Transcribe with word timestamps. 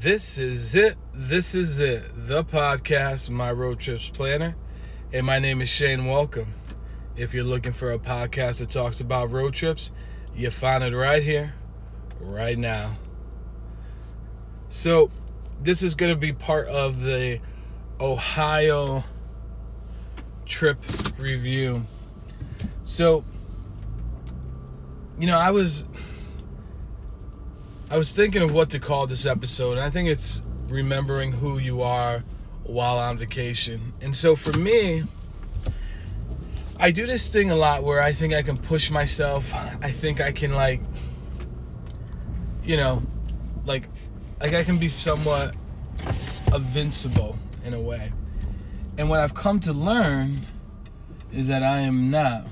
This 0.00 0.38
is 0.38 0.74
it. 0.74 0.96
This 1.12 1.54
is 1.54 1.78
it. 1.78 2.02
The 2.26 2.42
podcast, 2.44 3.30
My 3.30 3.52
Road 3.52 3.78
Trips 3.78 4.08
Planner. 4.08 4.56
And 5.12 5.24
my 5.24 5.38
name 5.38 5.62
is 5.62 5.68
Shane 5.68 6.06
Welcome. 6.06 6.54
If 7.14 7.32
you're 7.32 7.44
looking 7.44 7.72
for 7.72 7.92
a 7.92 7.98
podcast 8.00 8.58
that 8.58 8.70
talks 8.70 9.00
about 9.00 9.30
road 9.30 9.54
trips, 9.54 9.92
you 10.34 10.50
find 10.50 10.82
it 10.82 10.92
right 10.92 11.22
here, 11.22 11.54
right 12.20 12.58
now. 12.58 12.96
So, 14.68 15.12
this 15.62 15.84
is 15.84 15.94
going 15.94 16.12
to 16.12 16.18
be 16.18 16.32
part 16.32 16.66
of 16.66 17.02
the 17.02 17.40
Ohio 18.00 19.04
trip 20.46 20.78
review. 21.18 21.84
So, 22.82 23.24
you 25.18 25.26
know, 25.26 25.38
I 25.38 25.50
was 25.50 25.86
I 27.90 27.98
was 27.98 28.14
thinking 28.14 28.42
of 28.42 28.52
what 28.52 28.70
to 28.70 28.80
call 28.80 29.06
this 29.06 29.26
episode, 29.26 29.78
I 29.78 29.90
think 29.90 30.08
it's 30.08 30.42
remembering 30.68 31.32
who 31.32 31.58
you 31.58 31.82
are 31.82 32.24
while 32.64 32.98
on 32.98 33.18
vacation. 33.18 33.92
And 34.00 34.16
so 34.16 34.34
for 34.34 34.58
me, 34.58 35.04
I 36.78 36.90
do 36.90 37.06
this 37.06 37.30
thing 37.30 37.50
a 37.50 37.56
lot 37.56 37.84
where 37.84 38.00
I 38.00 38.12
think 38.12 38.34
I 38.34 38.42
can 38.42 38.56
push 38.56 38.90
myself. 38.90 39.54
I 39.54 39.90
think 39.90 40.20
I 40.20 40.32
can 40.32 40.52
like 40.52 40.80
you 42.64 42.76
know, 42.76 43.02
like 43.66 43.88
like 44.40 44.54
I 44.54 44.64
can 44.64 44.78
be 44.78 44.88
somewhat 44.88 45.54
invincible 46.52 47.38
in 47.64 47.74
a 47.74 47.80
way. 47.80 48.12
And 48.96 49.08
what 49.10 49.20
I've 49.20 49.34
come 49.34 49.60
to 49.60 49.72
learn 49.72 50.40
is 51.32 51.48
that 51.48 51.62
I 51.62 51.80
am 51.80 52.10
not. 52.10 52.46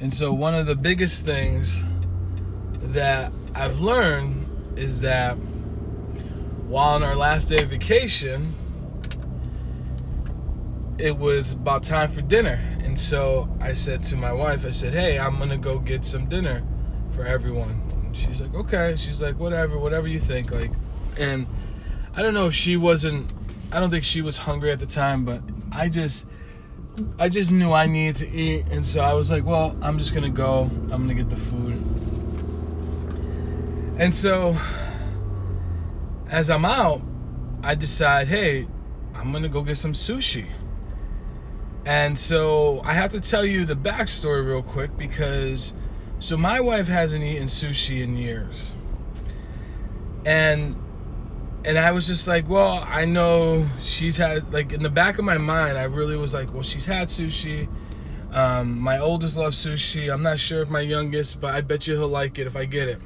And 0.00 0.12
so 0.12 0.32
one 0.32 0.54
of 0.54 0.66
the 0.66 0.76
biggest 0.76 1.24
things 1.24 1.82
that 2.80 3.32
I've 3.54 3.80
learned 3.80 4.46
is 4.78 5.00
that 5.00 5.34
while 6.68 6.94
on 6.94 7.02
our 7.02 7.16
last 7.16 7.48
day 7.48 7.62
of 7.62 7.70
vacation, 7.70 8.54
it 10.98 11.16
was 11.16 11.52
about 11.52 11.82
time 11.82 12.08
for 12.08 12.20
dinner. 12.20 12.60
And 12.82 12.98
so 12.98 13.48
I 13.60 13.74
said 13.74 14.02
to 14.04 14.16
my 14.16 14.32
wife, 14.32 14.64
I 14.66 14.70
said, 14.70 14.92
Hey, 14.92 15.18
I'm 15.18 15.38
gonna 15.38 15.56
go 15.56 15.78
get 15.78 16.04
some 16.04 16.26
dinner 16.28 16.62
for 17.10 17.24
everyone. 17.24 17.82
And 17.92 18.16
she's 18.16 18.40
like, 18.40 18.54
Okay. 18.54 18.94
She's 18.96 19.22
like, 19.22 19.38
Whatever, 19.38 19.78
whatever 19.78 20.06
you 20.06 20.18
think. 20.18 20.52
Like, 20.52 20.72
and 21.18 21.46
I 22.14 22.22
don't 22.22 22.34
know 22.34 22.46
if 22.46 22.54
she 22.54 22.76
wasn't, 22.76 23.30
I 23.70 23.80
don't 23.80 23.90
think 23.90 24.04
she 24.04 24.22
was 24.22 24.38
hungry 24.38 24.70
at 24.70 24.78
the 24.78 24.86
time, 24.86 25.24
but 25.24 25.42
I 25.70 25.88
just, 25.88 26.26
I 27.18 27.28
just 27.28 27.52
knew 27.52 27.72
I 27.72 27.86
needed 27.86 28.16
to 28.16 28.28
eat. 28.28 28.68
And 28.70 28.86
so 28.86 29.00
I 29.00 29.12
was 29.12 29.30
like, 29.30 29.44
Well, 29.44 29.76
I'm 29.82 29.98
just 29.98 30.14
gonna 30.14 30.30
go. 30.30 30.70
I'm 30.84 30.88
gonna 30.88 31.14
get 31.14 31.30
the 31.30 31.36
food. 31.36 31.74
And 33.98 34.14
so, 34.14 34.56
as 36.28 36.50
I'm 36.50 36.64
out, 36.64 37.02
I 37.62 37.74
decide, 37.74 38.28
hey, 38.28 38.68
I'm 39.14 39.32
gonna 39.32 39.48
go 39.48 39.62
get 39.62 39.76
some 39.76 39.92
sushi. 39.92 40.46
And 41.84 42.18
so 42.18 42.80
I 42.84 42.92
have 42.92 43.10
to 43.10 43.20
tell 43.20 43.44
you 43.44 43.64
the 43.64 43.74
backstory 43.74 44.46
real 44.46 44.62
quick 44.62 44.96
because 44.96 45.74
so 46.20 46.36
my 46.36 46.60
wife 46.60 46.86
hasn't 46.86 47.24
eaten 47.24 47.46
sushi 47.46 48.02
in 48.02 48.16
years. 48.16 48.74
And 50.24 50.76
and 51.64 51.78
I 51.78 51.92
was 51.92 52.06
just 52.06 52.28
like, 52.28 52.48
well, 52.48 52.84
I 52.86 53.04
know 53.04 53.66
she's 53.80 54.16
had 54.16 54.52
like 54.52 54.72
in 54.72 54.82
the 54.82 54.90
back 54.90 55.18
of 55.18 55.24
my 55.24 55.38
mind, 55.38 55.78
I 55.78 55.84
really 55.84 56.16
was 56.16 56.34
like, 56.34 56.52
well, 56.52 56.62
she's 56.62 56.86
had 56.86 57.08
sushi. 57.08 57.68
Um, 58.32 58.78
my 58.78 58.98
oldest 58.98 59.36
loves 59.36 59.64
sushi. 59.64 60.12
I'm 60.12 60.22
not 60.22 60.38
sure 60.38 60.62
if 60.62 60.68
my 60.68 60.80
youngest, 60.80 61.40
but 61.40 61.54
I 61.54 61.62
bet 61.62 61.86
you 61.86 61.94
he'll 61.94 62.08
like 62.08 62.38
it 62.38 62.46
if 62.46 62.56
I 62.56 62.66
get 62.66 62.88
it 62.88 63.00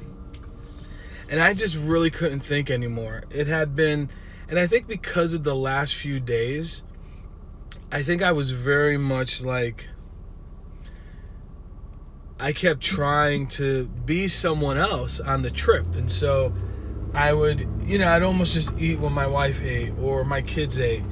and 1.33 1.41
I 1.41 1.55
just 1.55 1.75
really 1.75 2.11
couldn't 2.11 2.41
think 2.41 2.69
anymore. 2.69 3.23
It 3.31 3.47
had 3.47 3.75
been, 3.75 4.09
and 4.47 4.59
I 4.59 4.67
think 4.67 4.85
because 4.85 5.33
of 5.33 5.43
the 5.43 5.55
last 5.55 5.95
few 5.95 6.19
days, 6.19 6.83
I 7.91 8.03
think 8.03 8.21
I 8.21 8.31
was 8.31 8.51
very 8.51 8.97
much 8.97 9.43
like, 9.43 9.89
I 12.39 12.51
kept 12.51 12.81
trying 12.81 13.47
to 13.47 13.87
be 13.87 14.27
someone 14.27 14.77
else 14.77 15.19
on 15.19 15.41
the 15.41 15.49
trip. 15.49 15.95
And 15.95 16.11
so 16.11 16.53
I 17.13 17.33
would, 17.33 17.67
you 17.83 17.97
know, 17.97 18.07
I'd 18.07 18.23
almost 18.23 18.53
just 18.53 18.71
eat 18.77 18.99
when 18.99 19.13
my 19.13 19.27
wife 19.27 19.61
ate 19.61 19.93
or 19.99 20.23
my 20.23 20.41
kids 20.41 20.79
ate. 20.79 21.03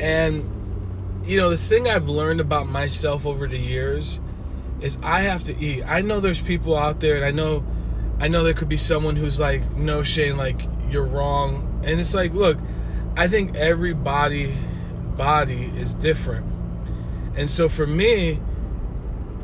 And, 0.00 1.22
you 1.24 1.36
know, 1.36 1.50
the 1.50 1.56
thing 1.56 1.88
I've 1.88 2.08
learned 2.08 2.40
about 2.40 2.68
myself 2.68 3.26
over 3.26 3.46
the 3.46 3.58
years 3.58 4.20
is 4.80 4.98
I 5.02 5.20
have 5.20 5.42
to 5.44 5.58
eat. 5.58 5.84
I 5.84 6.00
know 6.00 6.20
there's 6.20 6.40
people 6.40 6.76
out 6.76 7.00
there, 7.00 7.16
and 7.16 7.24
I 7.24 7.30
know 7.30 7.64
I 8.18 8.28
know 8.28 8.42
there 8.42 8.54
could 8.54 8.68
be 8.68 8.76
someone 8.76 9.16
who's 9.16 9.40
like, 9.40 9.62
no, 9.76 10.02
Shane, 10.02 10.36
like 10.36 10.60
you're 10.90 11.06
wrong. 11.06 11.82
And 11.84 11.98
it's 11.98 12.14
like, 12.14 12.34
look, 12.34 12.58
I 13.16 13.28
think 13.28 13.54
every 13.56 13.94
body 13.94 14.54
body 15.16 15.72
is 15.76 15.94
different. 15.94 16.46
And 17.36 17.48
so 17.48 17.68
for 17.68 17.86
me, 17.86 18.40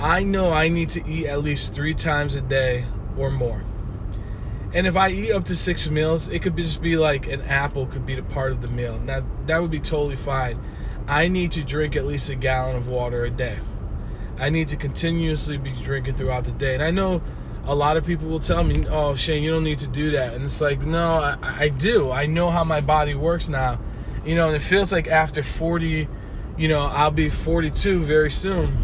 I 0.00 0.24
know 0.24 0.52
I 0.52 0.68
need 0.68 0.90
to 0.90 1.06
eat 1.08 1.26
at 1.26 1.42
least 1.42 1.74
three 1.74 1.94
times 1.94 2.34
a 2.34 2.40
day 2.40 2.86
or 3.16 3.30
more. 3.30 3.64
And 4.76 4.86
if 4.86 4.94
I 4.94 5.08
eat 5.08 5.32
up 5.32 5.44
to 5.44 5.56
six 5.56 5.88
meals, 5.88 6.28
it 6.28 6.42
could 6.42 6.54
just 6.54 6.82
be 6.82 6.98
like 6.98 7.26
an 7.28 7.40
apple 7.40 7.86
could 7.86 8.04
be 8.04 8.14
the 8.14 8.22
part 8.22 8.52
of 8.52 8.60
the 8.60 8.68
meal. 8.68 8.98
Now 8.98 9.24
that 9.46 9.62
would 9.62 9.70
be 9.70 9.80
totally 9.80 10.16
fine. 10.16 10.60
I 11.08 11.28
need 11.28 11.52
to 11.52 11.64
drink 11.64 11.96
at 11.96 12.04
least 12.04 12.28
a 12.28 12.34
gallon 12.34 12.76
of 12.76 12.86
water 12.86 13.24
a 13.24 13.30
day. 13.30 13.58
I 14.38 14.50
need 14.50 14.68
to 14.68 14.76
continuously 14.76 15.56
be 15.56 15.72
drinking 15.72 16.16
throughout 16.16 16.44
the 16.44 16.52
day. 16.52 16.74
And 16.74 16.82
I 16.82 16.90
know 16.90 17.22
a 17.64 17.74
lot 17.74 17.96
of 17.96 18.04
people 18.04 18.28
will 18.28 18.38
tell 18.38 18.64
me, 18.64 18.84
"Oh, 18.86 19.16
Shane, 19.16 19.42
you 19.42 19.50
don't 19.50 19.64
need 19.64 19.78
to 19.78 19.88
do 19.88 20.10
that," 20.10 20.34
and 20.34 20.44
it's 20.44 20.60
like, 20.60 20.84
no, 20.84 21.14
I, 21.14 21.36
I 21.42 21.68
do. 21.70 22.12
I 22.12 22.26
know 22.26 22.50
how 22.50 22.62
my 22.62 22.82
body 22.82 23.14
works 23.14 23.48
now, 23.48 23.80
you 24.26 24.34
know, 24.34 24.48
and 24.48 24.56
it 24.56 24.62
feels 24.62 24.92
like 24.92 25.08
after 25.08 25.42
40, 25.42 26.06
you 26.58 26.68
know, 26.68 26.80
I'll 26.80 27.10
be 27.10 27.30
42 27.30 28.04
very 28.04 28.30
soon, 28.30 28.76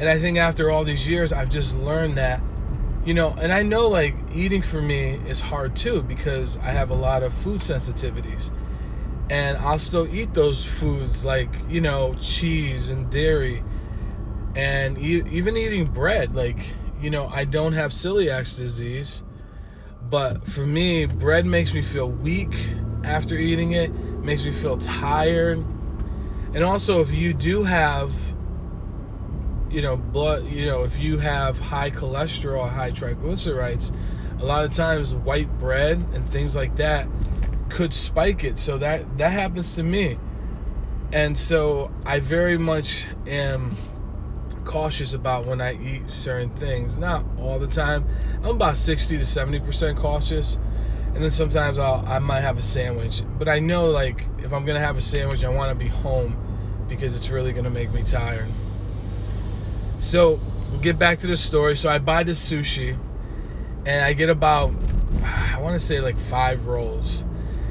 and 0.00 0.08
I 0.08 0.18
think 0.18 0.36
after 0.36 0.68
all 0.68 0.82
these 0.82 1.06
years, 1.06 1.32
I've 1.32 1.48
just 1.48 1.76
learned 1.76 2.18
that, 2.18 2.42
you 3.04 3.14
know, 3.14 3.34
and 3.40 3.52
I 3.52 3.62
know 3.62 3.88
like 3.88 4.14
eating 4.32 4.62
for 4.62 4.80
me 4.80 5.20
is 5.26 5.40
hard 5.40 5.76
too 5.76 6.02
because 6.02 6.58
I 6.58 6.70
have 6.70 6.90
a 6.90 6.94
lot 6.94 7.22
of 7.22 7.32
food 7.32 7.60
sensitivities. 7.60 8.50
And 9.30 9.56
I'll 9.58 9.78
still 9.78 10.06
eat 10.14 10.34
those 10.34 10.64
foods 10.64 11.24
like, 11.24 11.48
you 11.68 11.80
know, 11.80 12.14
cheese 12.20 12.90
and 12.90 13.10
dairy 13.10 13.62
and 14.54 14.98
even 14.98 15.56
eating 15.56 15.86
bread 15.86 16.34
like 16.36 16.74
you 17.04 17.10
know, 17.10 17.28
I 17.28 17.44
don't 17.44 17.74
have 17.74 17.90
celiac 17.90 18.56
disease, 18.56 19.22
but 20.08 20.48
for 20.48 20.66
me, 20.66 21.04
bread 21.04 21.44
makes 21.44 21.74
me 21.74 21.82
feel 21.82 22.10
weak 22.10 22.70
after 23.04 23.36
eating 23.36 23.72
it, 23.72 23.92
makes 23.92 24.42
me 24.42 24.52
feel 24.52 24.78
tired. 24.78 25.58
And 26.54 26.64
also, 26.64 27.02
if 27.02 27.10
you 27.10 27.34
do 27.34 27.64
have, 27.64 28.10
you 29.74 29.82
know, 29.82 29.96
blood, 29.96 30.46
you 30.46 30.66
know, 30.66 30.84
if 30.84 30.98
you 31.00 31.18
have 31.18 31.58
high 31.58 31.90
cholesterol, 31.90 32.68
high 32.68 32.92
triglycerides, 32.92 33.92
a 34.40 34.44
lot 34.44 34.64
of 34.64 34.70
times 34.70 35.12
white 35.14 35.58
bread 35.58 35.98
and 36.14 36.28
things 36.28 36.54
like 36.54 36.76
that 36.76 37.08
could 37.70 37.92
spike 37.92 38.44
it. 38.44 38.56
So 38.56 38.78
that 38.78 39.18
that 39.18 39.32
happens 39.32 39.74
to 39.74 39.82
me. 39.82 40.18
And 41.12 41.36
so 41.36 41.90
I 42.06 42.20
very 42.20 42.56
much 42.56 43.08
am 43.26 43.72
cautious 44.64 45.12
about 45.12 45.44
when 45.44 45.60
I 45.60 45.74
eat 45.74 46.08
certain 46.08 46.50
things. 46.50 46.96
Not 46.96 47.24
all 47.36 47.58
the 47.58 47.66
time. 47.66 48.06
I'm 48.44 48.50
about 48.50 48.76
60 48.76 49.18
to 49.18 49.24
70% 49.24 49.96
cautious. 49.96 50.58
And 51.14 51.22
then 51.22 51.30
sometimes 51.30 51.80
I'll 51.80 52.04
I 52.06 52.20
might 52.20 52.42
have 52.42 52.58
a 52.58 52.62
sandwich. 52.62 53.24
But 53.40 53.48
I 53.48 53.58
know 53.58 53.86
like 53.86 54.28
if 54.38 54.52
I'm 54.52 54.64
gonna 54.64 54.78
have 54.78 54.96
a 54.96 55.00
sandwich 55.00 55.44
I 55.44 55.48
wanna 55.48 55.74
be 55.74 55.88
home 55.88 56.36
because 56.88 57.16
it's 57.16 57.28
really 57.28 57.52
gonna 57.52 57.70
make 57.70 57.92
me 57.92 58.04
tired. 58.04 58.46
So 60.04 60.38
we'll 60.70 60.80
get 60.80 60.98
back 60.98 61.18
to 61.20 61.26
the 61.26 61.36
story. 61.36 61.78
So 61.78 61.88
I 61.88 61.98
buy 61.98 62.24
the 62.24 62.32
sushi 62.32 62.98
and 63.86 64.04
I 64.04 64.12
get 64.12 64.28
about 64.28 64.74
I 65.22 65.58
wanna 65.58 65.78
say 65.78 66.00
like 66.00 66.18
five 66.18 66.66
rolls. 66.66 67.24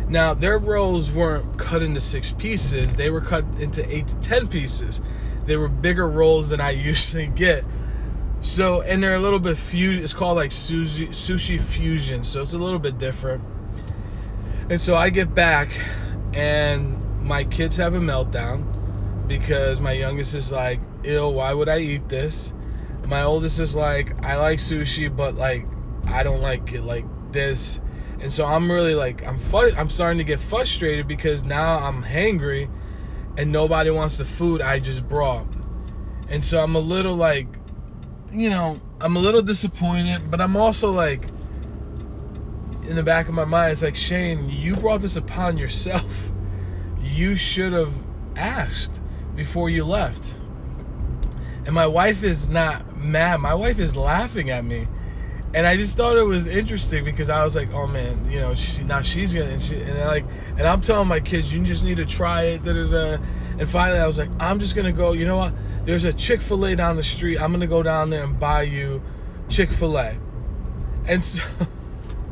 Now 0.09 0.33
their 0.33 0.57
rolls 0.57 1.11
weren't 1.11 1.59
cut 1.59 1.83
into 1.83 1.99
six 1.99 2.31
pieces, 2.31 2.95
they 2.95 3.11
were 3.11 3.21
cut 3.21 3.45
into 3.59 3.87
eight 3.87 4.07
to 4.07 4.19
ten 4.19 4.47
pieces. 4.47 4.99
They 5.45 5.57
were 5.57 5.67
bigger 5.67 6.09
rolls 6.09 6.49
than 6.49 6.59
I 6.59 6.71
usually 6.91 7.27
get. 7.27 7.65
So, 8.39 8.81
and 8.81 9.01
they're 9.01 9.13
a 9.13 9.19
little 9.19 9.39
bit 9.39 9.55
fusion. 9.55 10.03
It's 10.03 10.13
called 10.13 10.35
like 10.35 10.49
sushi, 10.49 11.09
sushi 11.09 11.61
fusion. 11.61 12.23
So 12.23 12.41
it's 12.41 12.53
a 12.53 12.57
little 12.57 12.79
bit 12.79 12.97
different. 12.97 13.43
And 14.69 14.81
so 14.81 14.95
I 14.95 15.11
get 15.11 15.33
back, 15.33 15.69
and 16.33 17.23
my 17.23 17.45
kids 17.45 17.77
have 17.77 17.93
a 17.93 17.99
meltdown 17.99 19.27
because 19.27 19.79
my 19.79 19.93
youngest 19.93 20.35
is 20.35 20.51
like, 20.51 20.79
"Ill, 21.03 21.33
why 21.33 21.53
would 21.53 21.69
I 21.69 21.79
eat 21.79 22.09
this?" 22.09 22.53
My 23.05 23.23
oldest 23.23 23.59
is 23.59 23.75
like, 23.75 24.13
"I 24.23 24.37
like 24.37 24.59
sushi, 24.59 25.13
but 25.13 25.35
like, 25.35 25.65
I 26.05 26.23
don't 26.23 26.41
like 26.41 26.73
it 26.73 26.83
like 26.83 27.05
this." 27.31 27.79
And 28.19 28.31
so 28.31 28.45
I'm 28.45 28.71
really 28.71 28.95
like, 28.95 29.25
I'm 29.27 29.37
fu- 29.37 29.75
I'm 29.77 29.89
starting 29.89 30.17
to 30.17 30.23
get 30.23 30.39
frustrated 30.39 31.07
because 31.09 31.43
now 31.43 31.79
I'm 31.79 32.03
hangry 32.03 32.69
and 33.37 33.51
nobody 33.51 33.89
wants 33.89 34.17
the 34.17 34.23
food 34.23 34.61
I 34.61 34.79
just 34.79 35.07
brought. 35.09 35.45
And 36.29 36.41
so 36.41 36.63
I'm 36.63 36.75
a 36.75 36.79
little 36.79 37.15
like, 37.15 37.47
you 38.31 38.49
know, 38.49 38.79
I'm 39.01 39.17
a 39.17 39.19
little 39.19 39.41
disappointed, 39.41 40.31
but 40.31 40.39
I'm 40.39 40.55
also 40.55 40.89
like, 40.89 41.27
in 42.87 42.95
the 42.95 43.03
back 43.03 43.27
of 43.27 43.33
my 43.33 43.45
mind, 43.45 43.73
it's 43.73 43.83
like, 43.83 43.95
Shane, 43.95 44.49
you 44.49 44.75
brought 44.75 45.01
this 45.01 45.15
upon 45.15 45.57
yourself. 45.57 46.31
You 47.01 47.35
should 47.35 47.73
have 47.73 47.93
asked 48.37 49.01
before 49.35 49.69
you 49.69 49.83
left. 49.83 50.35
And 51.65 51.73
my 51.73 51.87
wife 51.87 52.23
is 52.23 52.49
not 52.49 52.97
mad. 52.97 53.39
My 53.39 53.53
wife 53.53 53.79
is 53.79 53.95
laughing 53.95 54.49
at 54.49 54.65
me. 54.65 54.87
And 55.55 55.67
I 55.67 55.77
just 55.77 55.95
thought 55.95 56.17
it 56.17 56.23
was 56.23 56.47
interesting 56.47 57.05
because 57.05 57.29
I 57.29 57.43
was 57.43 57.55
like, 57.55 57.71
oh 57.73 57.85
man, 57.85 58.29
you 58.29 58.39
know, 58.39 58.55
she, 58.55 58.83
now 58.83 59.03
she's 59.03 59.35
gonna, 59.35 59.45
and, 59.45 59.61
she, 59.61 59.75
and 59.75 59.99
like, 59.99 60.25
and 60.57 60.61
I'm 60.61 60.81
telling 60.81 61.07
my 61.07 61.19
kids, 61.19 61.53
you 61.53 61.61
just 61.63 61.83
need 61.83 61.97
to 61.97 62.05
try 62.05 62.43
it, 62.43 62.63
da 62.63 62.73
da 62.73 62.89
da. 62.89 63.23
And 63.59 63.69
finally, 63.69 63.99
I 63.99 64.07
was 64.07 64.17
like, 64.17 64.29
I'm 64.39 64.59
just 64.59 64.75
gonna 64.75 64.91
go. 64.91 65.13
You 65.13 65.25
know 65.25 65.37
what? 65.37 65.53
There's 65.85 66.05
a 66.05 66.13
Chick 66.13 66.41
Fil 66.41 66.65
A 66.65 66.75
down 66.75 66.95
the 66.95 67.03
street. 67.03 67.39
I'm 67.39 67.51
gonna 67.51 67.67
go 67.67 67.83
down 67.83 68.09
there 68.09 68.23
and 68.23 68.39
buy 68.39 68.63
you 68.63 69.03
Chick 69.47 69.71
Fil 69.71 69.97
A. 69.99 70.17
And 71.05 71.23
so, 71.23 71.43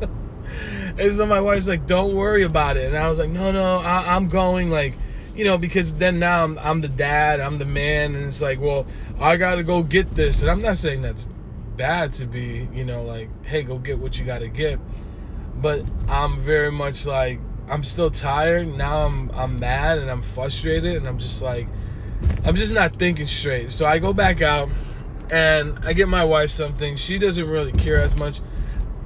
and 0.98 1.14
so 1.14 1.24
my 1.24 1.40
wife's 1.40 1.68
like, 1.68 1.86
don't 1.86 2.16
worry 2.16 2.42
about 2.42 2.76
it. 2.76 2.86
And 2.86 2.96
I 2.96 3.08
was 3.08 3.20
like, 3.20 3.30
no, 3.30 3.52
no, 3.52 3.76
I, 3.76 4.16
I'm 4.16 4.28
going. 4.28 4.68
Like, 4.68 4.94
you 5.36 5.44
know, 5.44 5.58
because 5.58 5.94
then 5.94 6.18
now 6.18 6.42
I'm, 6.42 6.58
I'm 6.58 6.80
the 6.80 6.88
dad, 6.88 7.38
I'm 7.38 7.58
the 7.58 7.64
man, 7.66 8.14
and 8.14 8.26
it's 8.26 8.42
like, 8.42 8.60
well, 8.60 8.84
I 9.22 9.36
gotta 9.36 9.62
go 9.62 9.82
get 9.82 10.14
this. 10.14 10.42
And 10.42 10.50
I'm 10.50 10.60
not 10.60 10.78
saying 10.78 11.02
that's 11.02 11.26
bad 11.76 12.12
to 12.12 12.26
be, 12.26 12.68
you 12.72 12.84
know, 12.84 13.02
like, 13.02 13.30
hey, 13.44 13.62
go 13.62 13.78
get 13.78 13.98
what 13.98 14.18
you 14.18 14.24
gotta 14.24 14.48
get. 14.48 14.78
But 15.56 15.84
I'm 16.08 16.38
very 16.38 16.72
much 16.72 17.06
like, 17.06 17.38
I'm 17.68 17.82
still 17.82 18.10
tired. 18.10 18.66
Now 18.68 19.06
I'm 19.06 19.30
I'm 19.32 19.58
mad 19.58 19.98
and 19.98 20.10
I'm 20.10 20.22
frustrated 20.22 20.96
and 20.96 21.08
I'm 21.08 21.18
just 21.18 21.40
like 21.40 21.68
I'm 22.44 22.56
just 22.56 22.74
not 22.74 22.98
thinking 22.98 23.26
straight. 23.26 23.72
So 23.72 23.86
I 23.86 23.98
go 23.98 24.12
back 24.12 24.42
out 24.42 24.68
and 25.30 25.78
I 25.84 25.92
get 25.92 26.08
my 26.08 26.24
wife 26.24 26.50
something. 26.50 26.96
She 26.96 27.18
doesn't 27.18 27.48
really 27.48 27.72
care 27.72 27.98
as 27.98 28.16
much, 28.16 28.40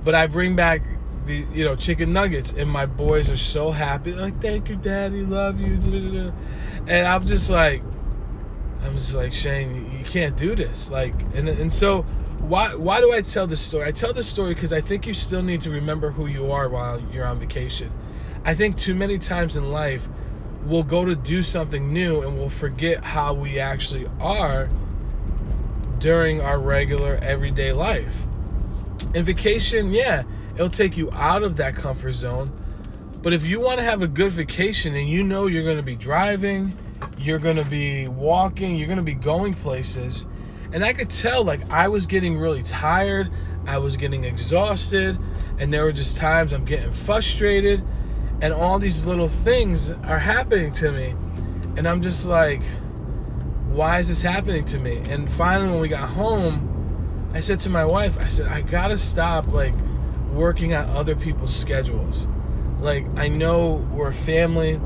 but 0.04 0.14
I 0.14 0.26
bring 0.26 0.56
back 0.56 0.82
the 1.26 1.44
you 1.52 1.64
know 1.64 1.76
chicken 1.76 2.12
nuggets 2.12 2.52
and 2.52 2.70
my 2.70 2.86
boys 2.86 3.30
are 3.30 3.36
so 3.36 3.70
happy. 3.70 4.12
Like, 4.12 4.40
thank 4.40 4.68
you, 4.68 4.76
daddy, 4.76 5.22
love 5.22 5.60
you. 5.60 6.32
And 6.88 7.06
I'm 7.06 7.26
just 7.26 7.50
like, 7.50 7.82
I'm 8.86 8.94
just 8.94 9.14
like 9.14 9.32
Shane, 9.32 9.90
you 9.98 10.04
can't 10.04 10.36
do 10.36 10.54
this. 10.54 10.90
Like, 10.90 11.14
and 11.34 11.48
and 11.48 11.72
so 11.72 12.02
why 12.38 12.74
why 12.74 13.00
do 13.00 13.12
I 13.12 13.20
tell 13.20 13.46
this 13.46 13.60
story? 13.60 13.86
I 13.86 13.90
tell 13.90 14.12
this 14.12 14.28
story 14.28 14.54
because 14.54 14.72
I 14.72 14.80
think 14.80 15.06
you 15.06 15.14
still 15.14 15.42
need 15.42 15.60
to 15.62 15.70
remember 15.70 16.12
who 16.12 16.26
you 16.26 16.52
are 16.52 16.68
while 16.68 17.02
you're 17.12 17.26
on 17.26 17.40
vacation. 17.40 17.90
I 18.44 18.54
think 18.54 18.76
too 18.76 18.94
many 18.94 19.18
times 19.18 19.56
in 19.56 19.72
life 19.72 20.08
we'll 20.64 20.84
go 20.84 21.04
to 21.04 21.14
do 21.14 21.42
something 21.42 21.92
new 21.92 22.22
and 22.22 22.38
we'll 22.38 22.48
forget 22.48 23.04
how 23.04 23.34
we 23.34 23.58
actually 23.58 24.08
are 24.20 24.68
during 25.98 26.40
our 26.40 26.58
regular 26.58 27.18
everyday 27.22 27.72
life. 27.72 28.22
In 29.14 29.24
vacation, 29.24 29.92
yeah, 29.92 30.24
it'll 30.54 30.68
take 30.68 30.96
you 30.96 31.10
out 31.12 31.42
of 31.42 31.56
that 31.56 31.74
comfort 31.74 32.12
zone. 32.12 32.52
But 33.22 33.32
if 33.32 33.46
you 33.46 33.60
want 33.60 33.78
to 33.78 33.84
have 33.84 34.02
a 34.02 34.08
good 34.08 34.32
vacation 34.32 34.94
and 34.94 35.08
you 35.08 35.22
know 35.22 35.46
you're 35.46 35.64
going 35.64 35.76
to 35.76 35.82
be 35.82 35.96
driving, 35.96 36.76
you're 37.18 37.38
going 37.38 37.56
to 37.56 37.64
be 37.64 38.08
walking, 38.08 38.76
you're 38.76 38.86
going 38.86 38.98
to 38.98 39.02
be 39.02 39.14
going 39.14 39.54
places, 39.54 40.26
and 40.72 40.84
I 40.84 40.92
could 40.92 41.10
tell 41.10 41.44
like 41.44 41.68
I 41.70 41.88
was 41.88 42.06
getting 42.06 42.36
really 42.36 42.62
tired, 42.62 43.30
I 43.66 43.78
was 43.78 43.96
getting 43.96 44.24
exhausted, 44.24 45.18
and 45.58 45.72
there 45.72 45.84
were 45.84 45.92
just 45.92 46.16
times 46.16 46.52
I'm 46.52 46.64
getting 46.64 46.92
frustrated, 46.92 47.84
and 48.40 48.52
all 48.52 48.78
these 48.78 49.06
little 49.06 49.28
things 49.28 49.90
are 49.90 50.18
happening 50.18 50.72
to 50.74 50.92
me. 50.92 51.14
And 51.76 51.86
I'm 51.86 52.00
just 52.00 52.26
like, 52.26 52.62
why 53.68 53.98
is 53.98 54.08
this 54.08 54.22
happening 54.22 54.64
to 54.66 54.78
me? 54.78 55.02
And 55.08 55.30
finally, 55.30 55.70
when 55.70 55.80
we 55.80 55.88
got 55.88 56.08
home, 56.08 57.30
I 57.34 57.40
said 57.40 57.58
to 57.60 57.70
my 57.70 57.84
wife, 57.84 58.18
I 58.18 58.28
said, 58.28 58.46
I 58.46 58.62
gotta 58.62 58.96
stop 58.96 59.48
like 59.48 59.74
working 60.32 60.74
on 60.74 60.88
other 60.90 61.14
people's 61.14 61.54
schedules. 61.54 62.28
Like, 62.78 63.06
I 63.16 63.28
know 63.28 63.86
we're 63.92 64.08
a 64.08 64.14
family 64.14 64.80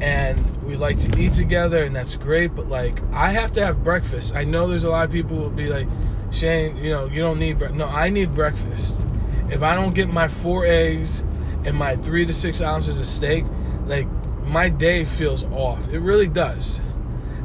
and 0.00 0.62
we 0.62 0.76
like 0.76 0.98
to 0.98 1.20
eat 1.20 1.32
together, 1.32 1.82
and 1.82 1.94
that's 1.94 2.16
great, 2.16 2.54
but 2.54 2.68
like, 2.68 3.02
I 3.12 3.32
have 3.32 3.52
to 3.52 3.64
have 3.64 3.84
breakfast. 3.84 4.34
I 4.34 4.44
know 4.44 4.66
there's 4.66 4.84
a 4.84 4.90
lot 4.90 5.04
of 5.04 5.12
people 5.12 5.36
will 5.36 5.50
be 5.50 5.68
like, 5.68 5.88
Shane, 6.30 6.76
you 6.76 6.90
know, 6.90 7.06
you 7.06 7.20
don't 7.20 7.38
need 7.38 7.58
breakfast. 7.58 7.78
No, 7.78 7.86
I 7.86 8.08
need 8.08 8.34
breakfast. 8.34 9.02
If 9.50 9.62
I 9.62 9.74
don't 9.74 9.94
get 9.94 10.08
my 10.08 10.28
four 10.28 10.64
eggs 10.64 11.20
and 11.64 11.76
my 11.76 11.96
three 11.96 12.24
to 12.24 12.32
six 12.32 12.62
ounces 12.62 13.00
of 13.00 13.06
steak, 13.06 13.44
like, 13.86 14.06
my 14.44 14.68
day 14.68 15.04
feels 15.04 15.44
off. 15.44 15.88
It 15.88 15.98
really 15.98 16.28
does. 16.28 16.80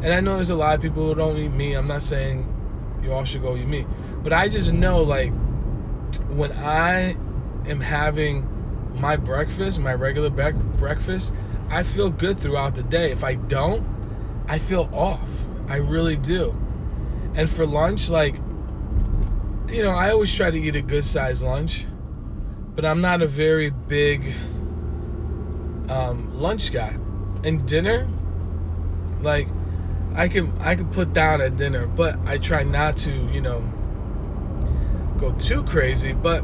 And 0.01 0.13
I 0.13 0.19
know 0.19 0.36
there's 0.36 0.51
a 0.51 0.56
lot 0.56 0.75
of 0.75 0.81
people 0.81 1.08
who 1.08 1.16
don't 1.16 1.38
eat 1.38 1.50
meat. 1.50 1.75
I'm 1.75 1.88
not 1.88 2.04
saying 2.04 2.51
you 3.01 3.12
all 3.12 3.25
should 3.25 3.42
go 3.42 3.56
eat 3.56 3.68
meat. 3.68 3.88
But 4.24 4.34
I 4.34 4.50
just 4.50 4.72
know, 4.72 5.01
like, 5.01 5.34
when 6.30 6.51
I 6.51 7.18
am 7.68 7.81
having 7.81 8.48
my 9.00 9.16
breakfast, 9.16 9.80
my 9.80 9.94
regular 9.94 10.30
be- 10.30 10.58
breakfast, 10.78 11.34
I 11.69 11.83
feel 11.83 12.09
good 12.09 12.38
throughout 12.38 12.75
the 12.75 12.83
day. 12.83 13.12
If 13.12 13.23
I 13.23 13.35
don't, 13.35 13.85
I 14.47 14.59
feel 14.59 14.89
off. 14.94 15.29
I 15.67 15.77
really 15.77 16.15
do. 16.15 16.56
And 17.33 17.50
for 17.50 17.65
lunch, 17.65 18.09
like, 18.09 18.35
you 19.67 19.81
know, 19.81 19.91
I 19.91 20.12
always 20.12 20.33
try 20.33 20.51
to 20.51 20.57
eat 20.57 20.75
a 20.75 20.81
good 20.81 21.03
sized 21.03 21.44
lunch, 21.44 21.85
but 22.75 22.85
I'm 22.85 23.01
not 23.01 23.21
a 23.21 23.27
very 23.27 23.71
big 23.71 24.33
um, 25.89 26.39
lunch 26.39 26.71
guy. 26.71 26.97
And 27.44 27.67
dinner, 27.67 28.07
like, 29.21 29.47
I 30.15 30.29
can 30.29 30.57
I 30.59 30.75
can 30.75 30.89
put 30.89 31.13
down 31.13 31.41
at 31.41 31.57
dinner, 31.57 31.88
but 31.88 32.17
I 32.25 32.38
try 32.38 32.63
not 32.63 32.95
to, 32.97 33.12
you 33.12 33.41
know, 33.41 33.62
go 35.17 35.33
too 35.33 35.63
crazy. 35.63 36.13
But 36.13 36.44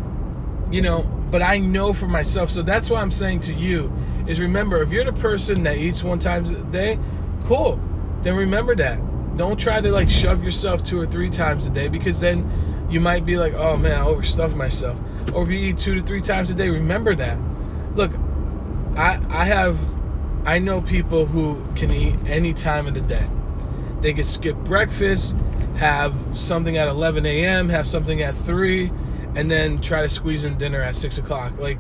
you 0.72 0.82
know, 0.82 1.04
but 1.32 1.42
I 1.42 1.58
know 1.60 1.94
for 1.94 2.08
myself. 2.08 2.50
So 2.50 2.62
that's 2.64 2.90
why 2.90 3.02
I'm 3.02 3.12
saying 3.12 3.42
to 3.42 3.54
you 3.54 3.94
is 4.28 4.40
remember 4.40 4.82
if 4.82 4.92
you're 4.92 5.06
the 5.06 5.14
person 5.14 5.64
that 5.64 5.78
eats 5.78 6.04
one 6.04 6.20
times 6.20 6.52
a 6.52 6.62
day, 6.64 7.00
cool. 7.44 7.80
Then 8.22 8.36
remember 8.36 8.76
that. 8.76 9.00
Don't 9.38 9.60
try 9.60 9.82
to 9.82 9.92
like 9.92 10.10
shove 10.10 10.44
yourself 10.44 10.84
two 10.84 11.00
or 11.00 11.06
three 11.06 11.30
times 11.30 11.68
a 11.68 11.72
day 11.72 11.88
because 11.88 12.20
then 12.20 12.88
you 12.90 13.00
might 13.00 13.26
be 13.26 13.38
like, 13.38 13.54
oh 13.54 13.78
man, 13.78 14.00
I 14.00 14.06
overstuffed 14.06 14.56
myself. 14.56 15.00
Or 15.34 15.44
if 15.44 15.50
you 15.50 15.58
eat 15.58 15.78
two 15.78 15.96
to 15.96 16.02
three 16.02 16.22
times 16.22 16.52
a 16.52 16.56
day, 16.56 16.70
remember 16.70 17.16
that. 17.16 17.38
Look, 17.96 18.12
I 18.96 19.20
I 19.30 19.46
have 19.46 19.80
I 20.46 20.60
know 20.60 20.82
people 20.82 21.26
who 21.26 21.64
can 21.76 21.92
eat 21.92 22.16
any 22.26 22.54
time 22.54 22.88
of 22.88 22.94
the 22.94 23.02
day. 23.02 23.28
They 24.02 24.14
can 24.14 24.24
skip 24.24 24.56
breakfast, 24.58 25.36
have 25.76 26.16
something 26.38 26.78
at 26.78 26.88
11 26.88 27.26
a.m., 27.26 27.70
have 27.70 27.88
something 27.88 28.22
at 28.24 28.36
3, 28.36 28.92
and 29.36 29.50
then 29.50 29.80
try 29.82 30.02
to 30.02 30.10
squeeze 30.10 30.44
in 30.44 30.58
dinner 30.58 30.82
at 30.82 30.96
6 30.96 31.20
o'clock. 31.20 31.58
Like, 31.60 31.78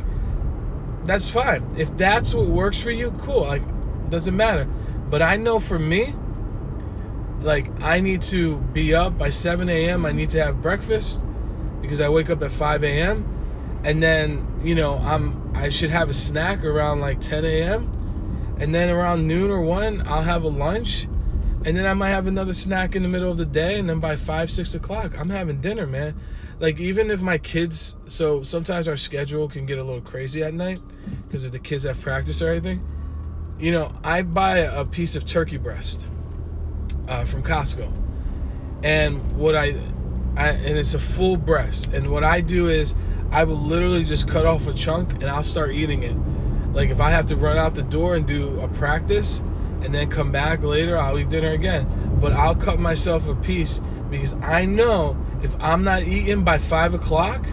that's 1.05 1.29
fine. 1.29 1.75
If 1.77 1.95
that's 1.97 2.33
what 2.33 2.47
works 2.47 2.81
for 2.81 2.91
you, 2.91 3.11
cool. 3.21 3.41
Like, 3.41 3.63
doesn't 4.09 4.35
matter. 4.35 4.65
But 5.09 5.21
I 5.21 5.37
know 5.37 5.59
for 5.59 5.79
me, 5.79 6.13
like, 7.39 7.69
I 7.81 7.99
need 8.01 8.21
to 8.23 8.59
be 8.59 8.93
up 8.93 9.17
by 9.17 9.29
7 9.29 9.67
a.m., 9.69 10.05
I 10.05 10.11
need 10.11 10.29
to 10.31 10.43
have 10.43 10.61
breakfast 10.61 11.25
because 11.81 11.99
I 11.99 12.09
wake 12.09 12.29
up 12.29 12.41
at 12.43 12.51
5 12.51 12.83
a.m. 12.83 13.27
And 13.83 14.01
then, 14.01 14.59
you 14.63 14.75
know, 14.75 14.97
I'm 14.97 15.41
I 15.55 15.69
should 15.69 15.89
have 15.89 16.09
a 16.09 16.13
snack 16.13 16.63
around 16.63 17.01
like 17.01 17.19
10 17.19 17.43
a.m. 17.45 18.55
And 18.59 18.73
then 18.73 18.89
around 18.89 19.27
noon 19.27 19.49
or 19.49 19.61
1, 19.61 20.07
I'll 20.07 20.21
have 20.21 20.43
a 20.43 20.49
lunch 20.49 21.07
and 21.63 21.77
then 21.77 21.85
I 21.85 21.93
might 21.93 22.09
have 22.09 22.25
another 22.25 22.53
snack 22.53 22.95
in 22.95 23.03
the 23.03 23.09
middle 23.09 23.29
of 23.29 23.37
the 23.37 23.45
day, 23.45 23.77
and 23.77 23.87
then 23.87 23.99
by 23.99 24.15
five, 24.15 24.49
six 24.49 24.73
o'clock, 24.73 25.17
I'm 25.17 25.29
having 25.29 25.61
dinner, 25.61 25.85
man. 25.85 26.15
Like 26.61 26.79
even 26.79 27.09
if 27.09 27.21
my 27.21 27.39
kids, 27.39 27.95
so 28.05 28.43
sometimes 28.43 28.87
our 28.87 28.95
schedule 28.95 29.49
can 29.49 29.65
get 29.65 29.79
a 29.79 29.83
little 29.83 29.99
crazy 29.99 30.43
at 30.43 30.53
night 30.53 30.79
because 31.25 31.43
if 31.43 31.51
the 31.51 31.57
kids 31.57 31.85
have 31.85 31.99
practice 31.99 32.39
or 32.39 32.51
anything, 32.51 32.87
you 33.59 33.71
know, 33.71 33.91
I 34.03 34.21
buy 34.21 34.59
a 34.59 34.85
piece 34.85 35.15
of 35.15 35.25
turkey 35.25 35.57
breast 35.57 36.05
uh, 37.07 37.25
from 37.25 37.41
Costco, 37.41 37.91
and 38.83 39.35
what 39.35 39.55
I, 39.55 39.73
I, 40.37 40.49
and 40.49 40.77
it's 40.77 40.93
a 40.93 40.99
full 40.99 41.35
breast, 41.35 41.93
and 41.93 42.11
what 42.11 42.23
I 42.23 42.41
do 42.41 42.69
is 42.69 42.93
I 43.31 43.43
will 43.43 43.55
literally 43.55 44.03
just 44.03 44.27
cut 44.27 44.45
off 44.45 44.67
a 44.67 44.73
chunk 44.73 45.13
and 45.13 45.23
I'll 45.23 45.43
start 45.43 45.71
eating 45.71 46.03
it. 46.03 46.15
Like 46.75 46.91
if 46.91 47.01
I 47.01 47.09
have 47.09 47.25
to 47.27 47.35
run 47.35 47.57
out 47.57 47.73
the 47.73 47.81
door 47.81 48.13
and 48.13 48.27
do 48.27 48.59
a 48.59 48.67
practice 48.67 49.39
and 49.81 49.91
then 49.91 50.11
come 50.11 50.31
back 50.31 50.61
later, 50.61 50.95
I'll 50.95 51.17
eat 51.17 51.29
dinner 51.29 51.53
again. 51.53 52.19
But 52.21 52.33
I'll 52.33 52.53
cut 52.53 52.79
myself 52.79 53.27
a 53.27 53.33
piece 53.33 53.81
because 54.11 54.35
I 54.43 54.65
know 54.65 55.17
if 55.43 55.55
I'm 55.61 55.83
not 55.83 56.03
eating 56.03 56.43
by 56.43 56.57
five 56.57 56.93
o'clock, 56.93 57.45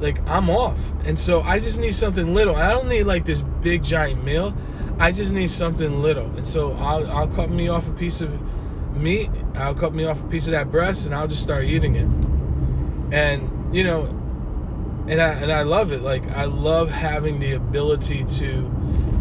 like 0.00 0.26
I'm 0.28 0.48
off. 0.50 0.78
And 1.04 1.18
so 1.18 1.42
I 1.42 1.58
just 1.58 1.78
need 1.78 1.94
something 1.94 2.34
little. 2.34 2.56
I 2.56 2.70
don't 2.70 2.88
need 2.88 3.04
like 3.04 3.24
this 3.24 3.42
big 3.42 3.82
giant 3.82 4.24
meal. 4.24 4.54
I 4.98 5.12
just 5.12 5.32
need 5.32 5.50
something 5.50 6.02
little. 6.02 6.26
And 6.36 6.46
so 6.46 6.72
I'll, 6.72 7.10
I'll 7.10 7.28
cut 7.28 7.50
me 7.50 7.68
off 7.68 7.88
a 7.88 7.92
piece 7.92 8.20
of 8.20 8.30
meat. 8.96 9.30
I'll 9.54 9.74
cut 9.74 9.94
me 9.94 10.04
off 10.04 10.22
a 10.22 10.26
piece 10.26 10.46
of 10.46 10.52
that 10.52 10.70
breast 10.70 11.06
and 11.06 11.14
I'll 11.14 11.28
just 11.28 11.42
start 11.42 11.64
eating 11.64 11.94
it. 11.94 12.08
And, 13.14 13.74
you 13.74 13.84
know, 13.84 14.06
and 15.08 15.20
I, 15.20 15.28
and 15.34 15.52
I 15.52 15.62
love 15.62 15.92
it. 15.92 16.02
Like, 16.02 16.28
I 16.30 16.44
love 16.44 16.90
having 16.90 17.38
the 17.38 17.52
ability 17.52 18.24
to 18.24 18.70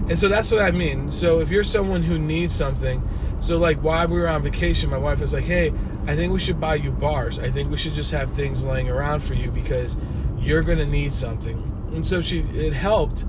And 0.09 0.17
so 0.17 0.29
that's 0.29 0.51
what 0.51 0.61
I 0.61 0.71
mean. 0.71 1.11
So 1.11 1.39
if 1.41 1.49
you're 1.49 1.63
someone 1.63 2.03
who 2.03 2.17
needs 2.17 2.55
something, 2.55 3.07
so 3.39 3.57
like 3.57 3.79
while 3.79 4.07
we 4.07 4.19
were 4.19 4.27
on 4.27 4.43
vacation, 4.43 4.89
my 4.89 4.97
wife 4.97 5.19
was 5.19 5.33
like, 5.33 5.45
"Hey, 5.45 5.73
I 6.05 6.15
think 6.15 6.33
we 6.33 6.39
should 6.39 6.59
buy 6.59 6.75
you 6.75 6.91
bars. 6.91 7.39
I 7.39 7.49
think 7.51 7.69
we 7.69 7.77
should 7.77 7.93
just 7.93 8.11
have 8.11 8.31
things 8.31 8.65
laying 8.65 8.89
around 8.89 9.21
for 9.21 9.33
you 9.35 9.51
because 9.51 9.97
you're 10.39 10.63
going 10.63 10.79
to 10.79 10.87
need 10.87 11.13
something." 11.13 11.89
And 11.93 12.05
so 12.05 12.19
she 12.19 12.39
it 12.39 12.73
helped, 12.73 13.25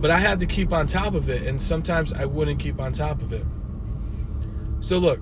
but 0.00 0.10
I 0.10 0.18
had 0.18 0.40
to 0.40 0.46
keep 0.46 0.72
on 0.72 0.86
top 0.86 1.14
of 1.14 1.28
it, 1.28 1.46
and 1.46 1.60
sometimes 1.60 2.12
I 2.12 2.24
wouldn't 2.24 2.58
keep 2.58 2.80
on 2.80 2.92
top 2.92 3.20
of 3.20 3.32
it. 3.32 3.44
So 4.80 4.98
look, 4.98 5.20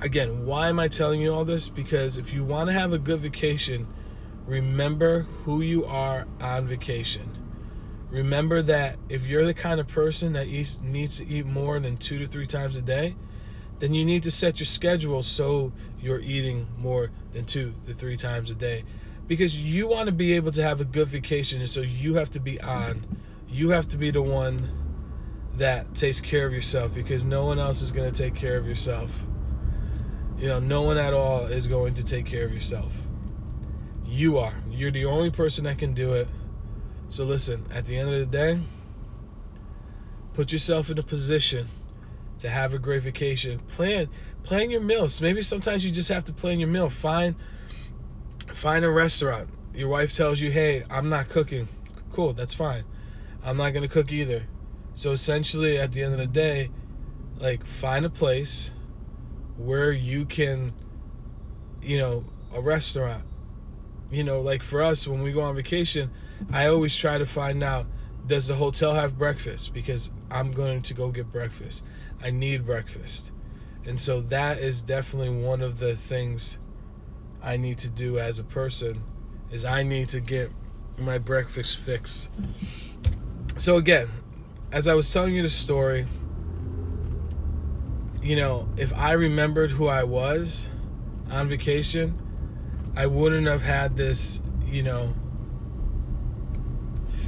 again, 0.00 0.44
why 0.44 0.68
am 0.68 0.78
I 0.80 0.88
telling 0.88 1.20
you 1.20 1.32
all 1.32 1.44
this? 1.44 1.68
Because 1.68 2.18
if 2.18 2.32
you 2.32 2.44
want 2.44 2.68
to 2.68 2.72
have 2.72 2.92
a 2.92 2.98
good 2.98 3.20
vacation, 3.20 3.86
remember 4.46 5.22
who 5.44 5.60
you 5.60 5.84
are 5.84 6.26
on 6.40 6.66
vacation. 6.66 7.37
Remember 8.10 8.62
that 8.62 8.96
if 9.08 9.26
you're 9.26 9.44
the 9.44 9.54
kind 9.54 9.80
of 9.80 9.88
person 9.88 10.32
that 10.32 10.46
eats, 10.46 10.80
needs 10.80 11.18
to 11.18 11.26
eat 11.26 11.44
more 11.44 11.78
than 11.78 11.96
two 11.96 12.18
to 12.18 12.26
three 12.26 12.46
times 12.46 12.76
a 12.76 12.82
day, 12.82 13.16
then 13.80 13.94
you 13.94 14.04
need 14.04 14.22
to 14.22 14.30
set 14.30 14.58
your 14.58 14.66
schedule 14.66 15.22
so 15.22 15.72
you're 16.00 16.20
eating 16.20 16.68
more 16.78 17.10
than 17.32 17.44
two 17.44 17.74
to 17.86 17.94
three 17.94 18.16
times 18.16 18.50
a 18.50 18.54
day. 18.54 18.84
Because 19.26 19.58
you 19.58 19.86
want 19.86 20.06
to 20.06 20.12
be 20.12 20.32
able 20.32 20.50
to 20.52 20.62
have 20.62 20.80
a 20.80 20.84
good 20.84 21.08
vacation, 21.08 21.60
and 21.60 21.68
so 21.68 21.82
you 21.82 22.14
have 22.14 22.30
to 22.30 22.40
be 22.40 22.60
on. 22.60 23.02
You 23.46 23.70
have 23.70 23.86
to 23.88 23.98
be 23.98 24.10
the 24.10 24.22
one 24.22 24.70
that 25.56 25.94
takes 25.94 26.20
care 26.20 26.46
of 26.46 26.52
yourself 26.52 26.94
because 26.94 27.24
no 27.24 27.44
one 27.44 27.58
else 27.58 27.82
is 27.82 27.90
going 27.90 28.10
to 28.10 28.22
take 28.22 28.34
care 28.34 28.56
of 28.56 28.66
yourself. 28.66 29.22
You 30.38 30.46
know, 30.46 30.60
no 30.60 30.82
one 30.82 30.96
at 30.96 31.12
all 31.12 31.46
is 31.46 31.66
going 31.66 31.94
to 31.94 32.04
take 32.04 32.24
care 32.24 32.46
of 32.46 32.54
yourself. 32.54 32.92
You 34.06 34.38
are. 34.38 34.54
You're 34.70 34.90
the 34.90 35.04
only 35.04 35.30
person 35.30 35.64
that 35.64 35.78
can 35.78 35.92
do 35.92 36.14
it. 36.14 36.28
So 37.08 37.24
listen, 37.24 37.66
at 37.72 37.86
the 37.86 37.96
end 37.96 38.12
of 38.12 38.18
the 38.18 38.26
day, 38.26 38.60
put 40.34 40.52
yourself 40.52 40.90
in 40.90 40.98
a 40.98 41.02
position 41.02 41.68
to 42.38 42.48
have 42.48 42.74
a 42.74 42.78
great 42.78 43.02
vacation. 43.02 43.58
Plan 43.60 44.08
plan 44.42 44.70
your 44.70 44.80
meals. 44.80 45.20
Maybe 45.20 45.42
sometimes 45.42 45.84
you 45.84 45.90
just 45.90 46.08
have 46.08 46.24
to 46.26 46.32
plan 46.32 46.60
your 46.60 46.68
meal. 46.68 46.90
Find 46.90 47.34
find 48.52 48.84
a 48.84 48.90
restaurant. 48.90 49.48
Your 49.74 49.88
wife 49.88 50.12
tells 50.12 50.40
you, 50.40 50.50
"Hey, 50.50 50.84
I'm 50.90 51.08
not 51.08 51.28
cooking." 51.28 51.68
Cool, 52.10 52.32
that's 52.32 52.54
fine. 52.54 52.84
I'm 53.44 53.56
not 53.56 53.72
going 53.72 53.82
to 53.82 53.88
cook 53.88 54.12
either. 54.12 54.46
So 54.94 55.12
essentially 55.12 55.78
at 55.78 55.92
the 55.92 56.02
end 56.02 56.12
of 56.12 56.18
the 56.18 56.26
day, 56.26 56.70
like 57.38 57.64
find 57.64 58.04
a 58.04 58.10
place 58.10 58.70
where 59.56 59.92
you 59.92 60.24
can 60.24 60.72
you 61.82 61.98
know, 61.98 62.24
a 62.54 62.60
restaurant. 62.60 63.24
You 64.10 64.24
know, 64.24 64.40
like 64.40 64.62
for 64.62 64.82
us 64.82 65.06
when 65.06 65.22
we 65.22 65.32
go 65.32 65.42
on 65.42 65.54
vacation, 65.54 66.10
I 66.52 66.66
always 66.66 66.96
try 66.96 67.18
to 67.18 67.26
find 67.26 67.62
out 67.62 67.86
does 68.26 68.46
the 68.46 68.54
hotel 68.54 68.94
have 68.94 69.18
breakfast 69.18 69.72
because 69.72 70.10
I'm 70.30 70.52
going 70.52 70.82
to 70.82 70.94
go 70.94 71.10
get 71.10 71.32
breakfast. 71.32 71.84
I 72.22 72.30
need 72.30 72.66
breakfast. 72.66 73.32
And 73.86 73.98
so 73.98 74.20
that 74.20 74.58
is 74.58 74.82
definitely 74.82 75.30
one 75.30 75.62
of 75.62 75.78
the 75.78 75.96
things 75.96 76.58
I 77.42 77.56
need 77.56 77.78
to 77.78 77.88
do 77.88 78.18
as 78.18 78.38
a 78.38 78.44
person 78.44 79.02
is 79.50 79.64
I 79.64 79.82
need 79.82 80.10
to 80.10 80.20
get 80.20 80.50
my 80.98 81.16
breakfast 81.16 81.78
fix. 81.78 82.28
So 83.56 83.76
again, 83.76 84.08
as 84.72 84.86
I 84.86 84.94
was 84.94 85.10
telling 85.10 85.34
you 85.34 85.42
the 85.42 85.48
story, 85.48 86.06
you 88.22 88.36
know, 88.36 88.68
if 88.76 88.92
I 88.92 89.12
remembered 89.12 89.70
who 89.70 89.86
I 89.86 90.02
was 90.02 90.68
on 91.30 91.48
vacation, 91.48 92.20
I 92.96 93.06
wouldn't 93.06 93.46
have 93.46 93.62
had 93.62 93.96
this, 93.96 94.42
you 94.66 94.82
know, 94.82 95.14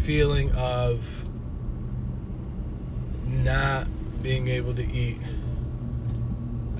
feeling 0.00 0.50
of 0.52 1.04
not 3.26 3.86
being 4.22 4.48
able 4.48 4.74
to 4.74 4.90
eat. 4.90 5.18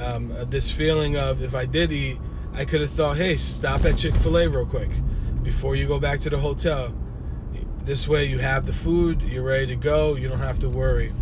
Um, 0.03 0.33
uh, 0.33 0.45
this 0.45 0.71
feeling 0.71 1.17
of 1.17 1.43
if 1.43 1.55
I 1.55 1.67
did 1.67 1.93
eat, 1.93 2.19
I 2.55 2.65
could 2.65 2.81
have 2.81 2.91
thought, 2.91 3.17
hey, 3.17 3.37
stop 3.37 3.85
at 3.85 3.99
Chick 3.99 4.17
fil 4.17 4.39
A 4.39 4.49
real 4.49 4.67
quick 4.67 4.91
before 5.43 5.77
you 5.77 5.87
go 5.87 5.99
back 5.99 6.21
to 6.21 6.31
the 6.31 6.39
hotel. 6.39 6.95
This 7.85 8.09
way 8.09 8.25
you 8.25 8.39
have 8.39 8.67
the 8.67 8.73
food, 8.73 9.23
you're 9.23 9.43
ready 9.43 9.67
to 9.69 9.77
go, 9.77 10.17
you 10.17 10.29
don't 10.29 10.41
have 10.41 10.59
to 10.61 10.69
worry. 10.69 11.13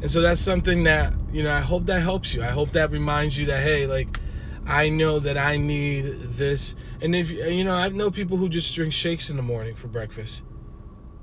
And 0.00 0.10
so 0.10 0.20
that's 0.20 0.40
something 0.40 0.84
that, 0.84 1.14
you 1.32 1.42
know, 1.42 1.52
I 1.52 1.60
hope 1.60 1.86
that 1.86 2.00
helps 2.00 2.34
you. 2.34 2.42
I 2.42 2.48
hope 2.48 2.72
that 2.72 2.90
reminds 2.90 3.38
you 3.38 3.46
that, 3.46 3.62
hey, 3.62 3.86
like, 3.86 4.20
I 4.66 4.88
know 4.88 5.18
that 5.20 5.38
I 5.38 5.56
need 5.56 6.04
this. 6.20 6.74
And 7.00 7.14
if, 7.14 7.30
you 7.30 7.64
know, 7.64 7.74
I 7.74 7.88
know 7.88 8.10
people 8.10 8.36
who 8.36 8.48
just 8.48 8.74
drink 8.74 8.92
shakes 8.92 9.30
in 9.30 9.36
the 9.36 9.42
morning 9.42 9.74
for 9.74 9.88
breakfast 9.88 10.44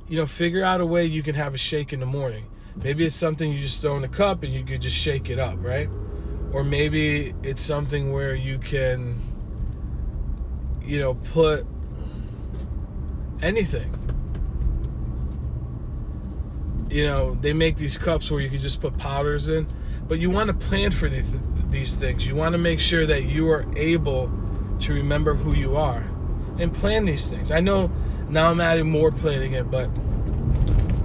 you 0.07 0.17
know, 0.17 0.25
figure 0.25 0.63
out 0.63 0.81
a 0.81 0.85
way 0.85 1.05
you 1.05 1.23
can 1.23 1.35
have 1.35 1.53
a 1.53 1.57
shake 1.57 1.93
in 1.93 1.99
the 1.99 2.05
morning. 2.05 2.45
Maybe 2.75 3.05
it's 3.05 3.15
something 3.15 3.51
you 3.51 3.59
just 3.59 3.81
throw 3.81 3.97
in 3.97 4.03
a 4.03 4.09
cup 4.09 4.43
and 4.43 4.51
you 4.51 4.63
could 4.63 4.81
just 4.81 4.95
shake 4.95 5.29
it 5.29 5.39
up, 5.39 5.55
right? 5.59 5.89
Or 6.51 6.63
maybe 6.63 7.33
it's 7.43 7.61
something 7.61 8.11
where 8.11 8.35
you 8.35 8.57
can, 8.57 9.19
you 10.81 10.99
know, 10.99 11.13
put 11.15 11.65
anything. 13.41 13.99
You 16.89 17.05
know, 17.05 17.35
they 17.35 17.53
make 17.53 17.77
these 17.77 17.97
cups 17.97 18.29
where 18.29 18.39
you 18.39 18.49
can 18.49 18.59
just 18.59 18.81
put 18.81 18.97
powders 18.97 19.49
in, 19.49 19.67
but 20.07 20.19
you 20.19 20.29
want 20.29 20.47
to 20.47 20.53
plan 20.53 20.91
for 20.91 21.09
these, 21.09 21.31
these 21.69 21.95
things. 21.95 22.27
You 22.27 22.35
want 22.35 22.53
to 22.53 22.59
make 22.59 22.79
sure 22.79 23.05
that 23.05 23.23
you 23.23 23.49
are 23.49 23.65
able 23.75 24.31
to 24.79 24.93
remember 24.93 25.33
who 25.33 25.53
you 25.53 25.75
are 25.75 26.05
and 26.59 26.73
plan 26.73 27.05
these 27.05 27.29
things. 27.29 27.51
I 27.51 27.61
know 27.61 27.91
now 28.33 28.49
I'm 28.49 28.59
adding 28.59 28.89
more 28.89 29.11
planning 29.11 29.53
it, 29.53 29.69
but 29.69 29.89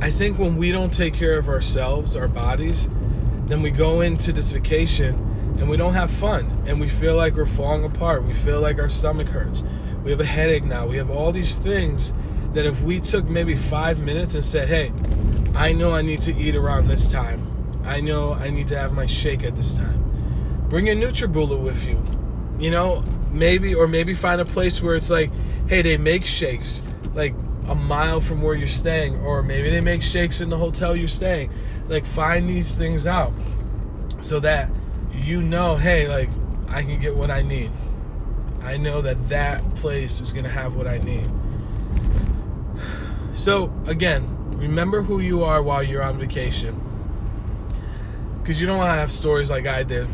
I 0.00 0.10
think 0.10 0.38
when 0.38 0.56
we 0.56 0.72
don't 0.72 0.92
take 0.92 1.12
care 1.12 1.38
of 1.38 1.48
ourselves, 1.48 2.16
our 2.16 2.26
bodies, 2.26 2.88
then 3.46 3.60
we 3.60 3.70
go 3.70 4.00
into 4.00 4.32
this 4.32 4.50
vacation 4.50 5.14
and 5.58 5.68
we 5.68 5.76
don't 5.76 5.92
have 5.92 6.10
fun 6.10 6.62
and 6.66 6.80
we 6.80 6.88
feel 6.88 7.16
like 7.16 7.34
we're 7.34 7.46
falling 7.46 7.84
apart. 7.84 8.24
We 8.24 8.32
feel 8.32 8.60
like 8.60 8.78
our 8.78 8.88
stomach 8.88 9.28
hurts. 9.28 9.62
We 10.04 10.10
have 10.10 10.20
a 10.20 10.24
headache 10.24 10.64
now. 10.64 10.86
We 10.86 10.96
have 10.96 11.10
all 11.10 11.30
these 11.30 11.56
things 11.56 12.14
that 12.54 12.64
if 12.64 12.80
we 12.80 12.98
took 12.98 13.26
maybe 13.26 13.56
five 13.56 13.98
minutes 13.98 14.34
and 14.34 14.44
said, 14.44 14.68
hey, 14.68 14.92
I 15.54 15.72
know 15.72 15.92
I 15.92 16.00
need 16.00 16.22
to 16.22 16.34
eat 16.34 16.54
around 16.54 16.88
this 16.88 17.08
time. 17.08 17.44
I 17.84 18.00
know 18.00 18.34
I 18.34 18.48
need 18.48 18.68
to 18.68 18.78
have 18.78 18.92
my 18.92 19.06
shake 19.06 19.44
at 19.44 19.54
this 19.54 19.74
time. 19.74 20.66
Bring 20.68 20.88
a 20.88 20.92
NutriBullet 20.92 21.60
with 21.60 21.84
you. 21.84 22.02
You 22.58 22.70
know, 22.70 23.04
maybe 23.30 23.74
or 23.74 23.86
maybe 23.86 24.14
find 24.14 24.40
a 24.40 24.46
place 24.46 24.80
where 24.80 24.94
it's 24.94 25.10
like, 25.10 25.30
hey, 25.68 25.82
they 25.82 25.98
make 25.98 26.24
shakes 26.24 26.82
like 27.18 27.34
a 27.66 27.74
mile 27.74 28.20
from 28.20 28.40
where 28.40 28.54
you're 28.54 28.68
staying, 28.68 29.20
or 29.20 29.42
maybe 29.42 29.68
they 29.68 29.82
make 29.82 30.02
shakes 30.02 30.40
in 30.40 30.48
the 30.48 30.56
hotel 30.56 30.96
you're 30.96 31.08
staying. 31.08 31.52
Like, 31.88 32.06
find 32.06 32.48
these 32.48 32.76
things 32.76 33.06
out 33.06 33.32
so 34.20 34.40
that 34.40 34.70
you 35.12 35.42
know, 35.42 35.76
hey, 35.76 36.08
like, 36.08 36.30
I 36.68 36.82
can 36.82 37.00
get 37.00 37.16
what 37.16 37.30
I 37.30 37.42
need. 37.42 37.70
I 38.62 38.76
know 38.76 39.02
that 39.02 39.28
that 39.28 39.74
place 39.74 40.20
is 40.20 40.32
going 40.32 40.44
to 40.44 40.50
have 40.50 40.74
what 40.74 40.86
I 40.86 40.98
need. 40.98 41.28
So, 43.34 43.72
again, 43.86 44.50
remember 44.56 45.02
who 45.02 45.20
you 45.20 45.44
are 45.44 45.62
while 45.62 45.80
you're 45.80 46.02
on 46.02 46.18
vacation. 46.18 46.80
Because 48.40 48.60
you 48.60 48.66
don't 48.66 48.78
want 48.78 48.88
to 48.88 48.94
have 48.98 49.12
stories 49.12 49.48
like 49.48 49.66
I 49.66 49.84
did 49.84 50.08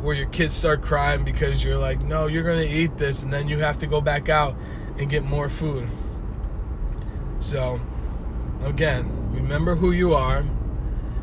where 0.00 0.14
your 0.14 0.28
kids 0.28 0.54
start 0.54 0.80
crying 0.80 1.22
because 1.24 1.62
you're 1.62 1.76
like, 1.76 2.00
no, 2.00 2.26
you're 2.26 2.44
going 2.44 2.66
to 2.66 2.74
eat 2.74 2.96
this, 2.96 3.22
and 3.22 3.30
then 3.30 3.48
you 3.48 3.58
have 3.58 3.76
to 3.78 3.86
go 3.86 4.00
back 4.00 4.30
out 4.30 4.54
and 4.98 5.10
get 5.10 5.24
more 5.24 5.50
food. 5.50 5.86
So, 7.40 7.80
again, 8.62 9.32
remember 9.32 9.74
who 9.76 9.92
you 9.92 10.14
are. 10.14 10.44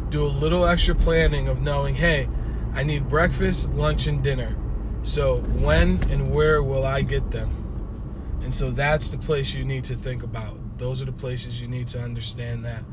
Do 0.10 0.26
a 0.26 0.28
little 0.28 0.66
extra 0.66 0.96
planning 0.96 1.48
of 1.48 1.62
knowing, 1.62 1.96
hey, 1.96 2.28
I 2.74 2.84
need 2.84 3.08
breakfast, 3.08 3.72
lunch, 3.72 4.08
and 4.08 4.24
dinner. 4.24 4.56
So, 5.04 5.38
when 5.38 6.00
and 6.10 6.34
where 6.34 6.62
will 6.64 6.86
I 6.86 7.04
get 7.04 7.32
them? 7.32 8.40
And 8.42 8.54
so 8.54 8.72
that's 8.72 9.10
the 9.10 9.18
place 9.18 9.54
you 9.54 9.64
need 9.64 9.84
to 9.86 9.96
think 9.96 10.24
about. 10.24 10.58
Those 10.78 11.02
are 11.02 11.06
the 11.06 11.12
places 11.12 11.62
you 11.62 11.68
need 11.68 11.88
to 11.88 12.02
understand 12.02 12.66
that, 12.66 12.84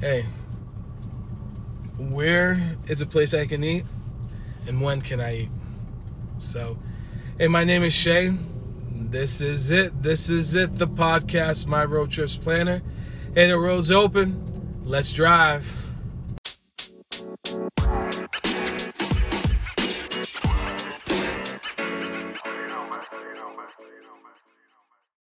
hey, 0.00 0.26
where 1.96 2.76
is 2.86 3.00
a 3.00 3.06
place 3.06 3.34
I 3.34 3.46
can 3.46 3.62
eat 3.62 3.84
and 4.66 4.80
when 4.80 5.00
can 5.00 5.20
I 5.20 5.36
eat? 5.36 5.48
So, 6.38 6.78
hey, 7.38 7.48
my 7.48 7.64
name 7.64 7.82
is 7.82 7.92
Shay 7.92 8.36
this 8.98 9.40
is 9.40 9.70
it. 9.70 10.02
This 10.02 10.28
is 10.28 10.54
it. 10.54 10.76
The 10.76 10.88
podcast, 10.88 11.66
My 11.66 11.84
Road 11.84 12.10
Trips 12.10 12.36
Planner. 12.36 12.82
Hey, 13.34 13.46
the 13.46 13.58
road's 13.58 13.92
open. 13.92 14.82
Let's 14.84 15.12
drive. 15.12 15.87